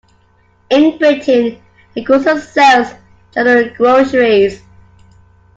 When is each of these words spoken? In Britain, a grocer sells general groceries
In 0.71 0.97
Britain, 0.97 1.61
a 1.95 2.01
grocer 2.03 2.39
sells 2.39 2.87
general 3.35 3.69
groceries 3.75 4.63